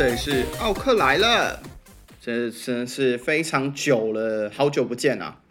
[0.00, 1.62] 这里是奥克来了，
[2.22, 5.42] 这真是非常久了，好久不见啊！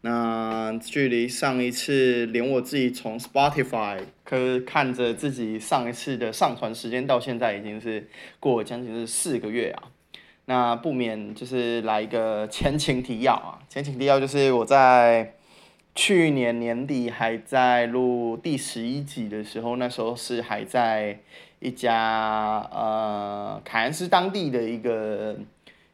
[0.00, 8.08] 那距离上一次，连我自己从 Spotify 可看着自己上一次的上传时间到现在，已经是
[8.40, 9.82] 过了将近是四个月啊。
[10.46, 15.34] 那不免就是来一个前情提要啊，前情提要就是我在
[15.94, 21.20] 去年年底还在录第十一集的时候，那时候是还在
[21.62, 25.36] 一家呃凯恩斯当地的一个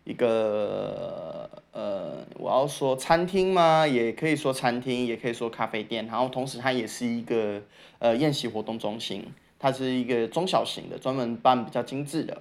[0.05, 3.87] 一个呃，我要说餐厅吗？
[3.87, 7.61] 也可以说餐厅，也可以说咖啡店，然后同时它也是一个
[7.99, 9.23] 呃宴席活动中心，
[9.59, 12.41] 它是一个中小型的，专门办比较精致的。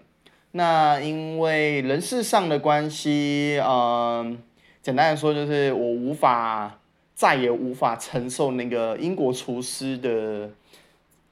[0.52, 4.42] 那因为人事上的关系，嗯，
[4.82, 6.80] 简单的说就是我无法
[7.14, 10.50] 再也无法承受那个英国厨师的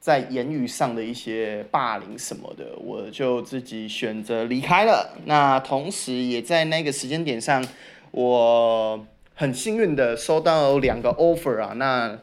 [0.06, 5.16] 在言语上的一些霸凌什么的，我就自己选择离开了。
[5.24, 7.66] 那同时也在那个时间点上，
[8.12, 11.72] 我很幸运的收到两个 offer 啊。
[11.72, 12.20] 那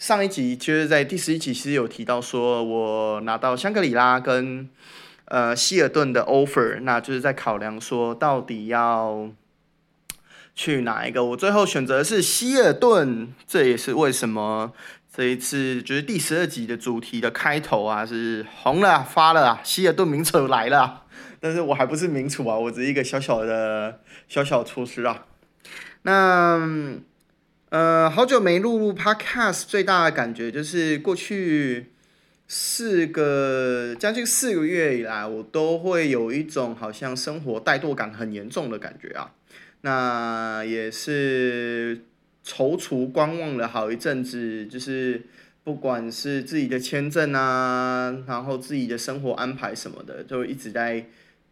[0.00, 4.68] 上一集就是在第十一集其实有提到说我拿到香格里拉跟。
[5.26, 9.30] 呃，希尔顿的 offer，那就是在考量说到底要
[10.54, 11.24] 去哪一个。
[11.24, 14.72] 我最后选择是希尔顿，这也是为什么
[15.14, 21.04] 这一次就是第十二集的主题的开头啊，是红了发了，希尔顿名厨来了。
[21.38, 25.26] 但是我还不是名厨啊，我只是一个小小的小小厨师啊。
[26.02, 26.98] 那
[27.68, 31.88] 呃，好久没录录 podcast，最大的感觉就是过去。
[32.54, 39.32] 四个将近四个月以来，我都会有一种好像生活怠惰感很严重的感觉啊。
[39.80, 42.04] 那也是
[42.46, 45.22] 踌躇观望了好一阵子，就是
[45.64, 51.06] 不管是自己的签证啊，然后自己的生活安排什么的，就一直在。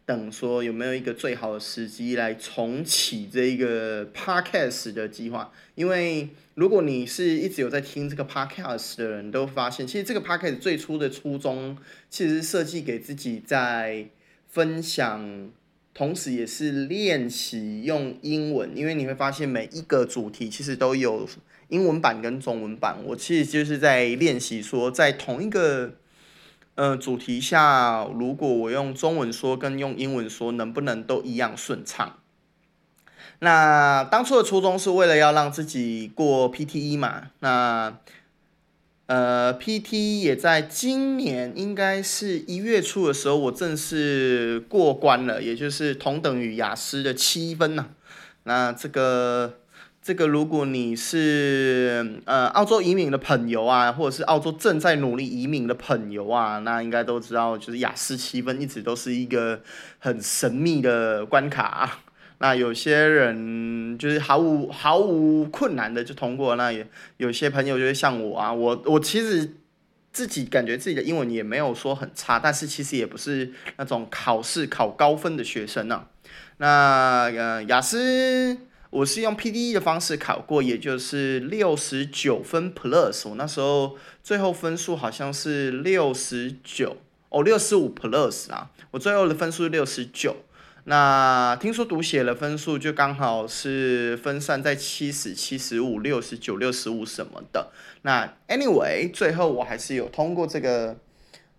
[0.06, 5.52] 等说有没有一个最好的时机来重启这一个 podcast 的计划？
[5.76, 11.78] 因为如果你是一直有在听这个 podcast 的人，都发现其实这个 podcast 最初的初衷
[12.08, 14.08] 其实设计给自己在
[14.48, 15.48] 分享，
[15.94, 18.76] 同时也是练习用英文。
[18.76, 21.28] 因为你会发现每一个主题其实都有
[21.68, 25.94] 英文版跟中文版，我其实就是在练习说在同一个。
[26.76, 32.20] 呃，主题下，如果我用中文说跟用英文说，能不能都一样顺畅？
[33.40, 37.32] 那当初的初衷是为了要让自己过 PTE 嘛？
[37.40, 37.98] 那
[39.10, 47.88] 呃，PT 也在今年应该是一月初的时候，我正式过关了，也就是同等于雅思的七分呐。
[48.44, 49.56] 那这个。
[50.02, 59.60] 这个如果你是呃澳洲移民的朋友啊，或者是澳洲正在努力移民的朋友啊，那应该都知道，就是雅思七分一直都是一个
[59.98, 61.98] 很神秘的关卡。
[62.40, 66.86] 那有些人就是毫无毫无困难的就通过，那也
[67.18, 69.54] 有些朋友就是像我啊，我我其实
[70.12, 76.06] 自己感觉自己的英文也没有说很差，但是其实也不是那种考试考高分的学生呢。
[76.56, 78.58] 那呃雅思。
[78.90, 83.28] 我是用 PDE 的方式考过，也就是六十九分 Plus。
[83.28, 86.96] 我那时候最后分数好像是六十九
[87.28, 88.72] 哦，六十五 Plus 啊。
[88.90, 90.34] 我最后的分数是六十九。
[90.90, 97.70] 那听说读写的分数就刚好是分散在七十、七十五、六十九、六十五什么的。
[98.02, 100.96] 那 Anyway，最后我还是有通过这个，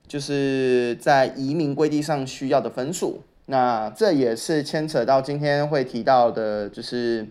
[0.06, 3.24] 就是在移民规定上需要的分数。
[3.46, 7.26] 那这也是牵扯到今天会提到的，就是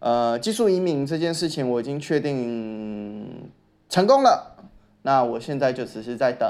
[0.00, 3.48] 呃技术移民这件事情，我已经确定
[3.88, 4.56] 成功了。
[5.02, 6.48] 那我现在就只是在等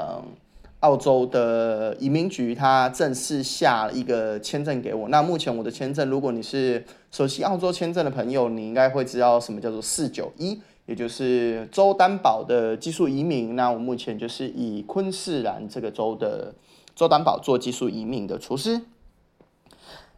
[0.79, 5.09] 澳洲的移民局，他正式下了一个签证给我。
[5.09, 13.55] 那目前我的签证，如果你是熟悉澳洲签证的朋友，你应该会知道什么叫做四九一，也就是州担保的技术移民。
[13.55, 16.53] 那我目前就是以昆士兰这个州的
[16.95, 18.81] 州担保做技术移民的厨师。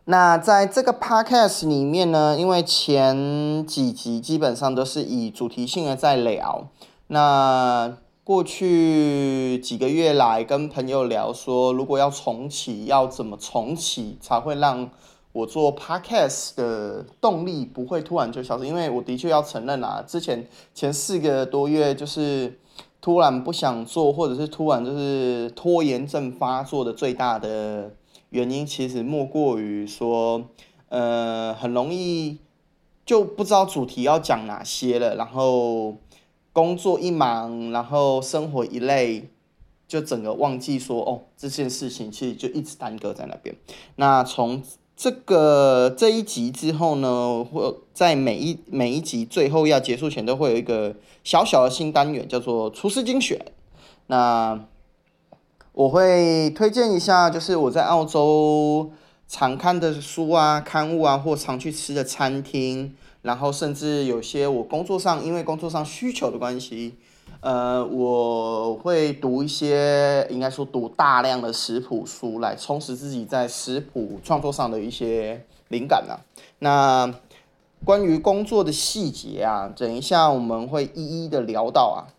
[0.06, 6.68] 那在这个 podcast 里面呢，因为前几集基本上都是以主题性的在聊。
[7.08, 7.98] 那
[8.31, 14.89] 过去几个月来跟朋友聊说，如果要重启，要怎么重启才会让
[15.33, 18.66] 我做 podcast 的动力不会突然就消失？
[18.66, 22.57] 因为我的确要承认啊，之前前四个多月就是
[23.01, 27.92] 突然不想做，或者是突然就是拖延症发作的最大的。
[28.30, 30.42] 原因其实莫过于说，
[30.88, 32.38] 呃，很容易
[33.06, 35.98] 就不知道主题要讲哪些了，然后
[36.53, 39.30] 工作一忙，然后生活一累，
[39.88, 43.56] 就整个忘记说哦，这件事情其实就一直耽搁在那边。
[43.95, 44.62] 那从
[44.95, 53.39] 这个这一集之后呢，或在每一每一集最后要结束前，都会有一个小小的新单元，叫做厨师精选。
[54.07, 54.65] 那
[55.74, 58.92] 我会推荐一下，就是我在澳洲
[59.27, 66.95] 常看的书啊、刊物啊，或常去吃的餐厅，然后甚至有些我工作上因为工作上需求的关系。
[67.39, 76.21] 呃，我会读一些，应该说读大量的食谱书来充实自己在食谱创作上的一些灵感啊。
[76.59, 77.12] 那
[77.83, 82.13] 关于工作的细节啊，等一下我们会一一的聊到啊。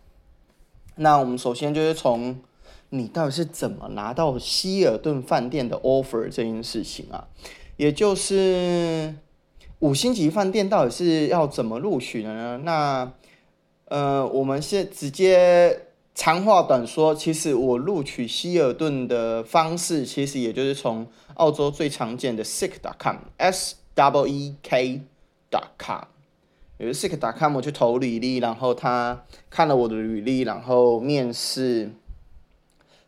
[0.97, 2.41] 那我们首先就是从
[2.89, 7.29] 你到底是怎么拿到希尔顿饭店的 offer 这件事情啊，
[7.77, 9.15] 也就是
[9.83, 12.61] 五星级饭店到底是要怎么录取的呢？
[12.63, 13.13] 那
[13.87, 26.05] 呃，我们先直接长话短说，其实我录取希尔顿的方式，其实也就是从澳洲最常见的 sick.com s w e k.com，
[26.79, 31.91] 有个 seek.com 我去投履历，然后他看了我的履历，然后面试，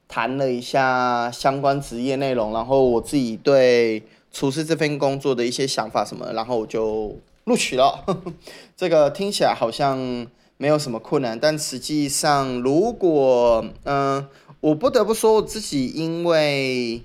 [0.09, 4.03] 谈了一下相关职业内容，然后我自己对
[4.35, 8.05] 厨师这份工作的一些想法什么，然后我就录取了。
[8.77, 10.27] 这个听起来好像。
[10.57, 14.29] 没有什么困难，但实际上，如果嗯，
[14.61, 17.03] 我不得不说我自己，因为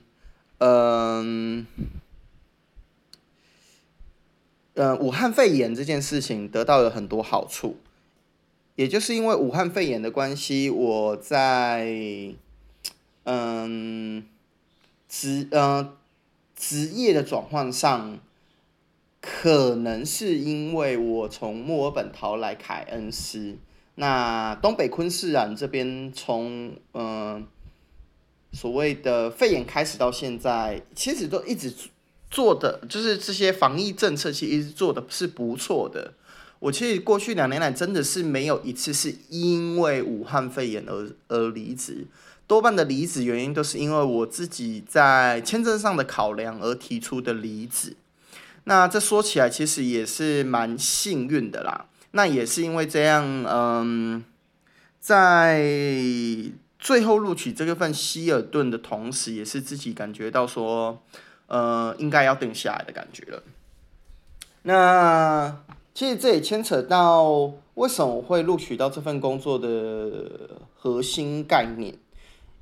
[0.60, 1.66] 嗯
[4.76, 7.78] 嗯，武汉肺炎这件事情得到了很多好处，
[8.76, 11.92] 也就是因为武汉肺炎的关系，我在
[13.24, 14.24] 嗯
[15.10, 15.92] 职嗯
[16.60, 18.20] 职业的转换上。
[19.22, 23.58] 可能是因为我从墨尔本逃来凯恩斯，
[23.96, 27.46] 那东北昆士兰这边从嗯
[28.54, 31.74] 所谓的肺炎开始到现在，其实都一直
[32.32, 36.14] 做的就是这些防疫政策，其实做的是不错的。
[36.60, 42.08] 我其实过去两年来真的是没有一次是因为武汉肺炎而而离职，
[42.50, 47.96] 多半的离职原因都是因为我自己在签证上的考量而提出的离职。
[48.64, 51.86] 那这说起来其实也是蛮幸运的啦。
[52.10, 54.26] 那也是因为这样，嗯，
[55.00, 55.62] 在
[56.80, 61.04] 最后录取这个份希尔顿的同时，也是自己感觉到说，
[61.46, 63.44] 呃，应该要定下来的感觉了。
[64.64, 65.56] 那
[65.94, 71.94] 其实这也牵扯到为什么我会录取到这份工作的核心概念。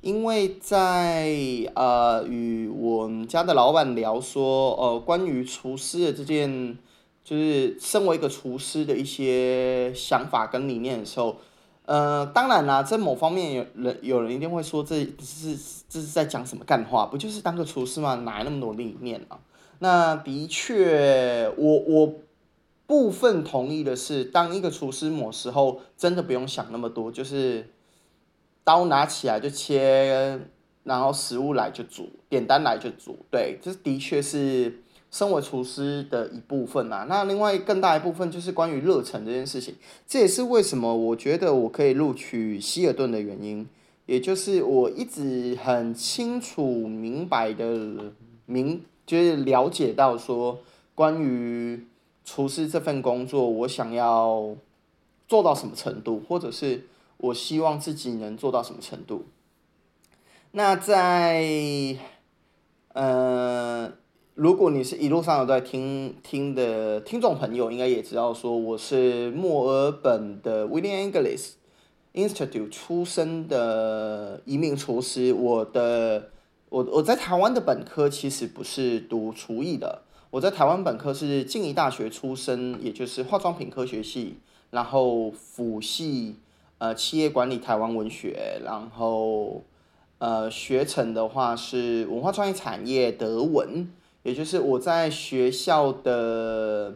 [0.00, 1.28] 因为在
[1.74, 6.78] 呃与我们家的老板聊说，呃关于厨师的这件，
[7.24, 11.38] 就是身为一个厨师的一些想法跟理念的时候，
[11.84, 15.58] 呃当然啦，在某方面有人有人一定会说，这是
[15.88, 17.06] 这是在讲什么干话？
[17.06, 18.14] 不就是当个厨师吗？
[18.24, 19.40] 哪来那么多理念啊？
[19.80, 22.14] 那的确，我我
[22.86, 27.70] 部分同意的是，当一个厨师某时候真的不用想那么多，就是。
[28.68, 30.38] 刀拿起来就切，
[30.84, 33.16] 然后食物来就煮，点单来就煮。
[33.30, 37.06] 对，这的确是身为厨师的一部分啊。
[37.08, 39.74] 那另外更大一部分就是关于热忱这件事情，
[40.06, 43.66] 这也是为什么我觉得我可以录取希尔顿的原因，
[44.04, 48.12] 也就是我一直很清楚明白的
[48.44, 50.58] 明，就是了解到说
[50.94, 51.86] 关于
[52.22, 54.54] 厨师这份工作，我想要
[55.26, 56.86] 做到什么程度，或者是。
[57.18, 59.26] 我希望自己能做到什么程度？
[60.52, 61.96] 那在，
[62.94, 63.92] 呃，
[64.34, 71.54] 如果你是一路上有在听听的听众朋友，应该也知道说我是墨尔本的 William English
[72.14, 75.32] Institute 出身的一名厨师。
[75.34, 76.30] 我的
[76.70, 84.38] 我我在台湾的本科其实不是读厨艺的，我在台湾本科是静宜大学出身，也就是化妆品科学系，
[84.70, 86.36] 然后辅系。
[86.78, 89.64] 呃，企业管理台湾文学，然后
[90.18, 93.88] 呃，学成的话是文化创意产业德文，
[94.22, 96.94] 也就是我在学校的，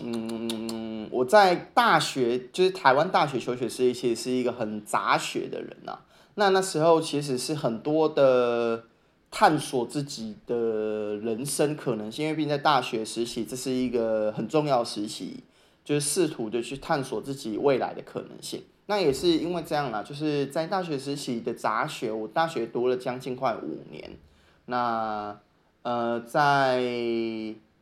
[0.00, 6.00] 嗯，我在大学就是台湾大学求学时期是一个很杂学的人呐。
[6.34, 8.84] 那那时候其实是很多的
[9.30, 15.44] 探索自己的人生可能性，因为毕竟在大学时期这是一个很重要时期，
[15.84, 18.62] 就是试图的去探索自己未来的可能性。
[18.90, 24.10] 那也是因为这样啦，就是在大学时期的杂学，我大学读了将近快五年。
[24.64, 25.38] 那
[25.82, 26.82] 呃，在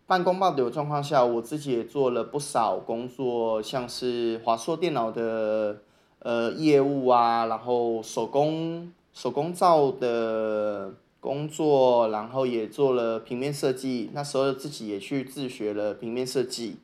[0.05, 5.79] 半工半读的状况下，我自己也做了不少工作，像是华硕电脑的
[6.19, 14.11] 呃业务啊，然后手工手工皂的工作，然后也做了平面设计。
[14.13, 16.79] 那时候自己也去自学了平面设计。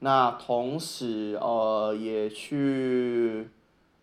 [0.00, 3.48] 那同时呃也去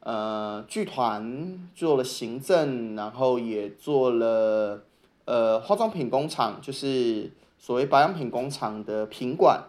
[0.07, 4.81] 呃剧团做了行政，然后也做了
[5.25, 9.65] 呃化妆品工厂，就是所谓保养品工厂的品管。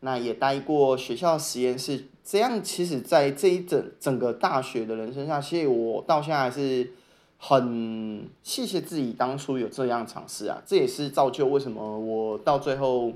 [0.00, 2.06] 那也待过学校实验室。
[2.22, 6.90] 这样其实，在这一整整个大学的人生下，其实我到现在还是
[7.38, 10.62] 很谢谢自己当初有这样尝试啊。
[10.64, 13.12] 这也是造就为什么我到最后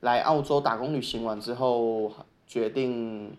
[0.00, 2.10] 来澳洲打工旅行完之后，
[2.48, 3.30] 决定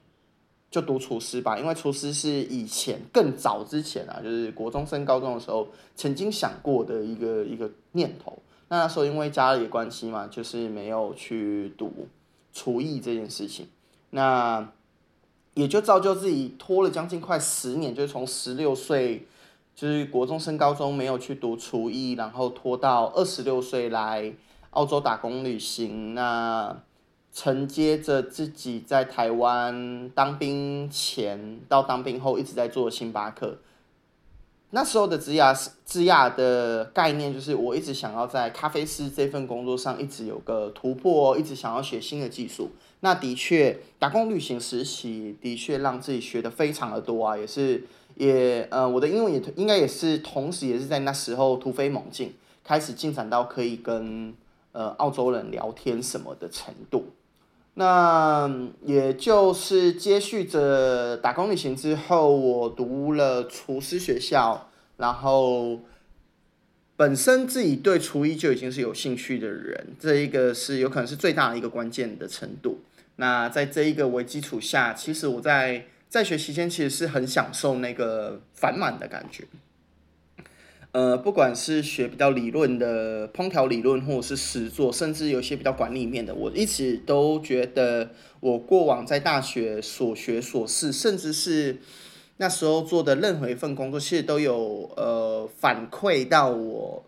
[0.72, 1.58] 就读厨师吧。
[1.58, 8.38] 因为厨师是以前更早之前啊，就是国中升高中的时候曾经想过的一个一个念头。
[8.70, 12.08] 那时候因为家里的关系嘛，就是没有去读
[12.54, 13.68] 厨艺这件事情。
[14.12, 14.72] 那
[15.56, 19.28] 也就造就自己拖了将近快十年，就是从十六岁，
[19.76, 24.32] 就是国中升高中没有去读厨艺，然后拖到二十六岁来
[24.70, 26.14] 澳洲打工旅行。
[26.14, 26.76] 那
[27.34, 33.58] 承接着自己在台湾当兵前到当兵后一直在做星巴克。
[34.72, 35.52] 那时候的职雅
[35.84, 42.70] 职雅的概念就是，我一直想要在咖啡师这份工作上一直有个突破，一直想要学新的技术。
[43.00, 47.84] 那的确，打工旅行实习的确让自己学的非常的多啊，也是
[48.16, 54.36] 也呃，我的英文也应该也是同时也是在那时候突飞猛进，开始进展到可以跟
[54.72, 57.06] 呃澳洲人聊天什么的程度。
[57.80, 58.52] 那
[58.84, 65.80] 也就是接续着打工旅行之后，我读了厨师学校，然后
[66.98, 72.82] 本身自己对厨艺就已经是有兴趣的人，这一个是有可能是最大的一个关键的程度。
[73.16, 79.46] 那在这一个为基础下，其实我在在学期间其实是很享受那个繁满的感觉。
[80.92, 91.78] 呃，不管是学比较理论的烹调理论，或者是实作，甚至有些比较管理面的，我一直都觉得我过往在大学所学所事，甚至是
[92.38, 97.06] 那时候做的任何一份工作，其实都有呃反馈到我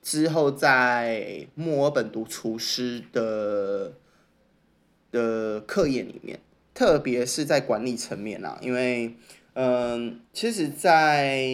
[0.00, 3.92] 之后在墨尔本读厨师的
[5.12, 6.40] 的课业里面，
[6.72, 9.14] 特别是在管理层面啊，因为
[9.52, 11.44] 嗯，其实，在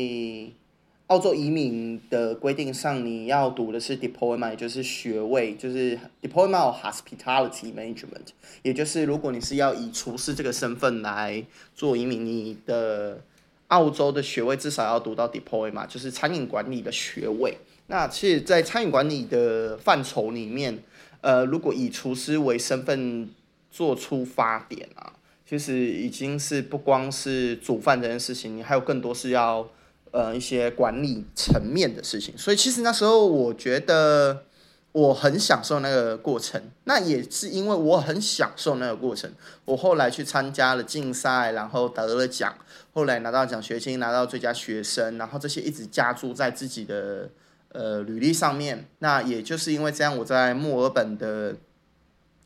[1.09, 8.29] 澳洲移民的规定上，你要读的是 diploma，也就是学位，就是 diploma of hospitality management，
[8.63, 11.45] 也就是如果你是要以厨师这个身份来
[11.75, 13.23] 做移民，你的
[13.69, 17.59] 澳洲的学位至少要读到 diploma，就是餐饮管理的学位。
[17.89, 20.83] 那其实，在餐饮管理的范畴里面，
[21.21, 23.29] 呃，如果以厨师为身份
[23.71, 25.13] 做出发点啊，
[25.47, 29.69] 其实已经是不光是煮饭这件事情，你还有更多是要。
[30.15, 34.45] 呃，一些管理层面的事情，所以其实那时候我觉得
[34.93, 36.63] 我很享受那个过程。
[36.85, 39.33] 那也是因为我很享受那个过程，
[39.65, 42.55] 我后来去参加了竞赛，然后得了奖，
[42.93, 47.29] 后来拿到奖学金，拿到最佳学生，然后这些一直加注在自己的
[47.73, 48.87] 呃履历上面。
[49.01, 51.57] 那也就是因为这样，我在墨尔本的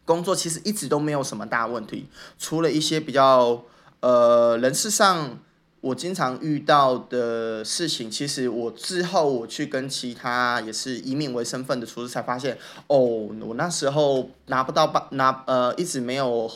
[0.06, 2.08] 工作其实一直都没有什么大问题，
[2.38, 3.62] 除了一些比较
[4.00, 5.38] 呃人事上。
[5.80, 12.58] 我经常遇到的事情，其实我之后我去跟其他也是移民为身份的厨师才发现，
[12.88, 16.50] 哦，我那时候拿不到班拿呃一直没有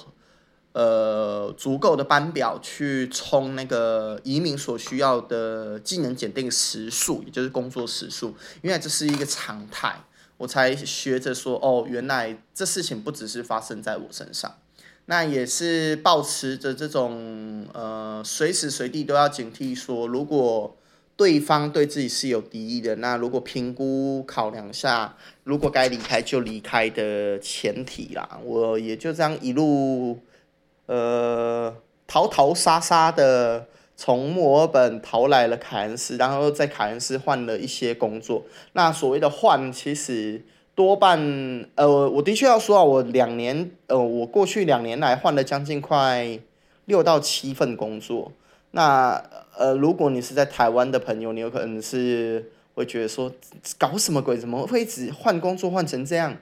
[0.72, 10.02] 呃足够的班表去冲那个移民所需要的技能检定时数，也就是工作时数，因为这是一个常态，
[10.36, 14.52] 我才学着说，哦，原来这事情不只是发生在我身上。
[15.12, 20.74] 那也是保持着这种呃，随时随地都要警惕，说如果
[21.18, 25.14] 对方对自己是有敌意的，那如果评估考量下，
[25.44, 28.40] 如果该离开就离开的前提啦。
[28.42, 30.18] 我也就这样一路
[30.86, 31.76] 呃，
[32.06, 38.46] 逃逃杀杀的从墨尔本逃来了凯恩斯，然后在凯恩斯换了一些工作。
[38.72, 40.46] 那所谓的换，其实。
[40.74, 41.18] 多半，
[41.74, 46.38] 呃，我的确要说啊，我两年，呃，我过去两年来换了将近快
[46.86, 48.32] 六到七份工作。
[48.72, 49.22] 那，
[49.56, 53.30] 呃，如果你是在台湾的朋友，你有可能是会觉得说，
[53.78, 54.36] 搞什么鬼？
[54.36, 56.36] 怎么会一直换工作换成这样？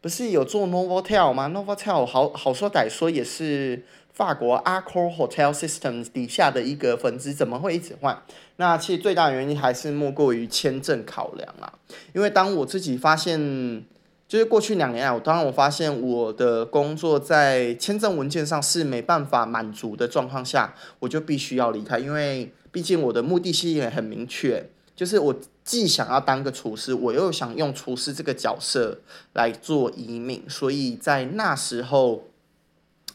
[0.00, 3.84] 不是有做 Novotel 吗？Novotel 好好说歹说也是。
[4.18, 8.20] 法国 a c o r Hotel Systems 底下的一个分支怎么会一直换？
[8.56, 11.72] 那其实最大原因还是莫过于签证考量啦。
[12.12, 13.84] 因为当我自己发现，
[14.26, 22.00] 就是过去两年来，我当然我发现我的工作在签证文件上是没办法满足的状况下，我就必须要离开。
[22.00, 28.98] 因为毕竟我的目的性也很明确，就是我既想要当个厨师，我又想用厨师这个角色
[29.34, 32.24] 来做移民，所以在那时候，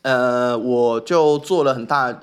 [0.04, 2.22] 呃，我就做了很大，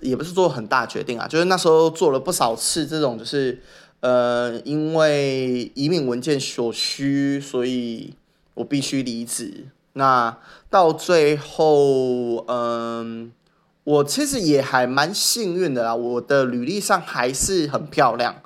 [0.00, 3.60] 也不是做很大决定啊，就是那时候做了不少次这种，就是
[4.00, 8.14] 呃，因为移民文件所需，所以
[8.54, 9.66] 我必须离职。
[9.94, 10.38] 那
[10.70, 13.32] 到最后，嗯。
[13.84, 18.36] 我其实也还蛮幸运的啦，我的履历上还是很漂亮，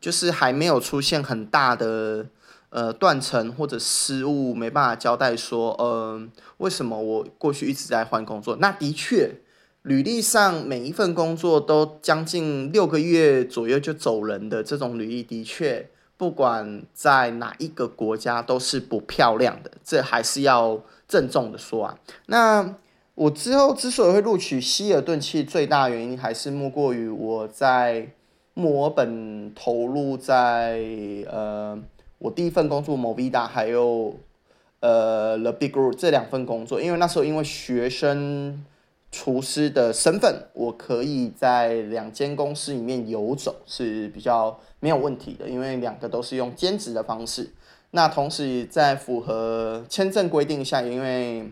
[0.00, 2.24] 就是还没有出现很大的
[2.70, 8.56] 呃断层或者失误，没办法交代说，嗯，为什么我过去一直在换工作？
[8.56, 9.40] 那的确，
[9.82, 21.98] 履历上每一份工作都将近六个月左右就走人的这种履历，的确，不管在哪一个国家都是不漂亮的，这还是要郑重的说啊。
[22.26, 22.74] 那。
[23.16, 28.10] 我之后之所以会录取希尔顿，其实最大原因还是莫过于我在
[28.52, 30.84] 墨尔本投入在
[31.26, 31.78] 呃
[32.18, 34.16] 我第一份工作 Mova 还有
[34.80, 38.64] 呃 The Big Group 这两份工作，因为那时候因为学生
[39.12, 47.50] 厨师的身份，我可以在两间公司里面游走是比较没有问题的，因为两个都是用兼职的方式。
[47.92, 51.50] 那同时在符合签证规定下，因为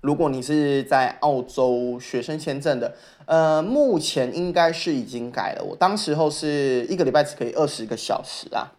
[0.00, 2.94] 如果你是在澳洲学生签证的，
[3.26, 5.64] 呃，目前应该是已经改了。
[5.64, 8.72] 我当时候是一个礼拜只可以二十个小时啊。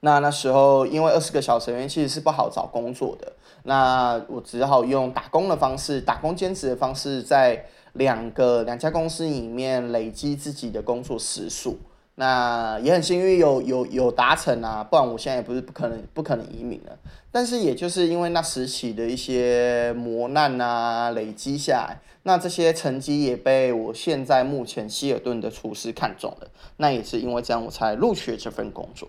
[0.00, 3.32] 那那时候因为二十个小时，因为其实是不好找工作的，
[3.64, 11.78] 那我只好用打工的方式，打工兼职的方式，在两个两家公司里面累积自己的工作时数。
[12.16, 16.98] 那也很幸运有有有达成啊，不然我现在也不是不可能不可能移民了。
[17.32, 26.48] 但是也就是因为那时期的一些磨难啊累积下来，那这些成绩也被我现在目前希尔顿的厨师看中了。
[26.76, 29.08] 那也是因为这样我才录取这份工作。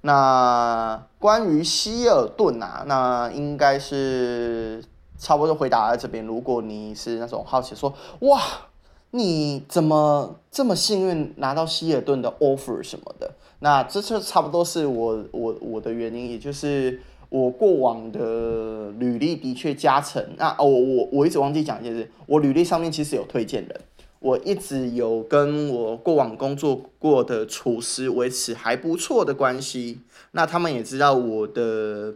[0.00, 4.82] 那关于希尔顿啊，那应该是
[5.18, 6.24] 差不多回答在这边。
[6.24, 8.40] 如果你是那种好奇说哇。
[9.10, 13.32] 你怎么这么幸运拿到希尔顿的 offer 什么的？
[13.60, 20.22] 那这就差不多是我我我的原因，也就是我过往的履历的确加成。
[20.36, 23.80] 那哦，我我我一直忘记讲，就是我履历上面其实有推荐人，
[24.20, 30.00] 我一直有跟我过往工作过的厨师维持还不错的关系。
[30.32, 32.14] 那他们也知道我的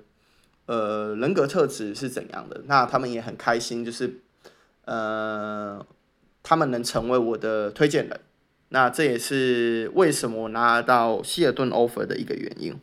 [0.66, 4.20] 呃人格特质是怎样的，那他们也很开心，就是
[4.84, 5.84] 呃。
[6.44, 8.20] 他们能成为我的推荐人，
[8.70, 12.74] 那这也是为什么我拿到希尔顿 offer 的一个原因。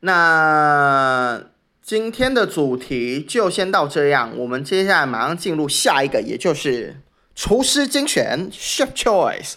[0.00, 1.42] 那
[1.80, 6.96] 今天的主题就先到这样，我们接下来马上进入下一个，也就是
[7.34, 9.54] 厨师精选 Chef Choice。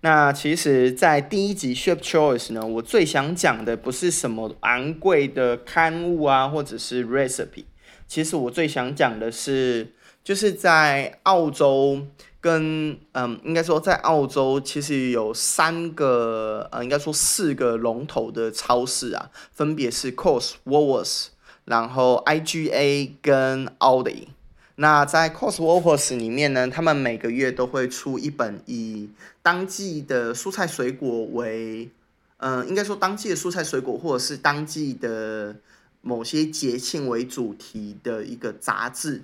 [0.00, 7.64] 那其实，在第一集 Chef Choice 呢，我最想讲的不是什么昂贵的刊物啊，或者是 recipe，
[8.06, 9.92] 其实我最想讲的是。
[10.24, 12.06] 就是在澳洲
[12.40, 21.26] 跟嗯，应该说在澳洲其实有三个呃，应该说四个龙头的超市啊，分别是 Coles、Woolworths，
[21.66, 24.28] 然后 IGA 跟 Aldi。
[24.76, 29.08] 那在 Coles、Woolworths 里面呢，他们每个月都会出一本以
[29.40, 31.90] 当季的蔬菜水果为，
[32.38, 35.56] 嗯，应该说当季的蔬菜水果或者是当季的
[36.00, 39.22] 某些节庆为主题的一个杂志。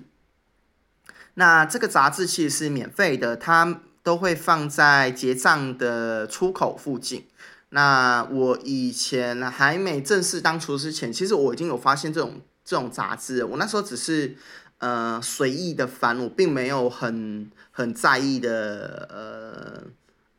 [1.33, 7.25] 那这个杂志其实是免费的，它都会放在结账的出口附近。
[7.69, 13.45] 那我以前还没正式当厨师前，其实我已经有发现这种这种杂志。
[13.45, 14.35] 我那时候只是
[14.81, 19.83] 呃随意的翻，我并没有很很在意的呃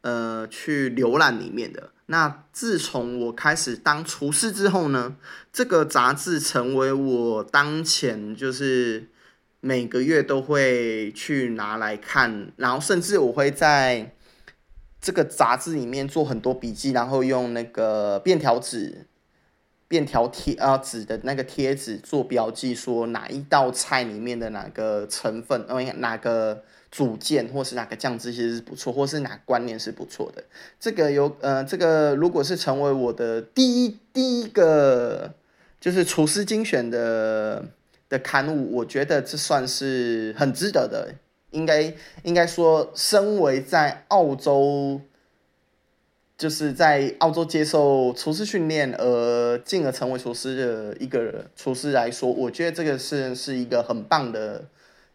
[0.02, 1.90] 呃去浏览里面的。
[2.06, 5.16] 那自从我开始当厨师之后呢，
[5.52, 9.08] 这个杂志成为我当前就是。
[9.64, 14.12] 每个月都会去拿来看，然后甚至我会在
[15.00, 19.06] 这个杂志里面做很多笔记，然后用那个便条纸、
[19.92, 30.42] 便条贴啊纸的那个贴纸做标记，说哪一道菜里面的哪个成分，呃，哪个组件或是哪个酱汁其实是不错，或是哪个观念是不错的。
[30.80, 35.34] 这个有呃，这个如果是成为我的第一第一个
[35.78, 37.62] 就是厨师精选的。
[38.12, 41.14] 的刊物，我觉得这算是很值得的。
[41.52, 45.00] 应该应该说，身为在澳洲，
[46.42, 54.64] 就是在澳洲接受厨师训练，而进而成为厨师的一个厨师来说，我觉得这个是是一个很棒的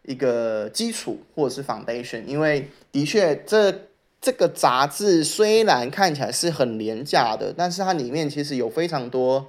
[0.06, 2.24] 一个基础或者是 foundation。
[2.24, 3.88] 因为的确，这
[4.22, 9.48] 这个杂志虽然看起来是很廉价的，但是它里面其实有非常多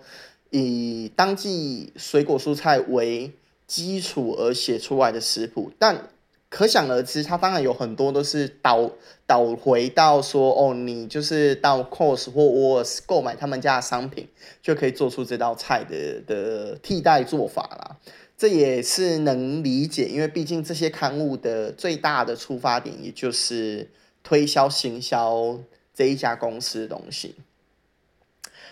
[0.50, 3.32] 以当季水果蔬菜为
[3.66, 6.10] 基础而写出来的食谱，但
[6.50, 8.90] 可想而知，它当然有很多都是导
[9.28, 14.28] 导回到说，哦，你就是到 Cos 或 Wars 购买他们家的商品，
[14.60, 17.98] 就可以做出这道菜的的替代做法啦。
[18.36, 23.90] 这也是能理解，因为毕竟这些刊物的最大的出发点，也就是
[24.24, 25.60] 推销行销
[25.94, 27.36] 这一家公司的东西。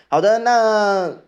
[0.08, 1.27] 好的，那。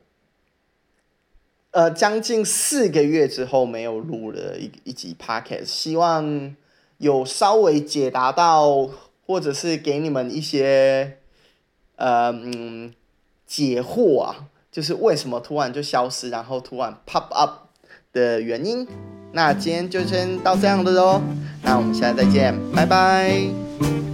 [1.72, 6.54] 呃，将近四个月之后没有录了一一集 podcast，希望
[6.98, 8.90] 有稍微解答到，
[9.24, 11.18] 或者是给你们一些
[11.94, 12.92] 呃嗯
[13.46, 17.68] 解惑啊，就是为什么突然就消失，然后突然 pop up
[18.12, 18.86] 的原因。
[19.32, 21.22] 那今天就先到这样的喽，
[21.62, 24.09] 那我们下次再见，拜拜。